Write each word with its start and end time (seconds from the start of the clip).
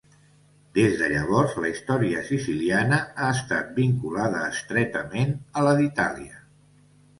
Des 0.77 0.93
de 1.01 1.09
llavors, 1.11 1.53
la 1.65 1.69
història 1.73 2.23
siciliana 2.31 2.99
ha 3.03 3.29
estat 3.35 3.71
vinculada 3.77 4.43
estretament 4.49 5.39
a 5.63 5.69
la 5.71 5.79
d'Itàlia. 5.83 6.45